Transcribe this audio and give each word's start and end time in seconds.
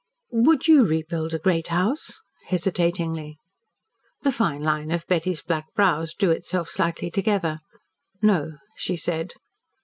Would 0.33 0.67
you 0.67 0.83
rebuild 0.83 1.31
a 1.35 1.37
great 1.37 1.67
house?" 1.67 2.21
hesitatingly. 2.47 3.37
The 4.23 4.31
fine 4.31 4.63
line 4.63 4.89
of 4.89 5.05
Betty's 5.05 5.43
black 5.43 5.71
brows 5.75 6.15
drew 6.15 6.31
itself 6.31 6.69
slightly 6.69 7.11
together. 7.11 7.59
"No," 8.19 8.53
she 8.75 8.95
said. 8.95 9.33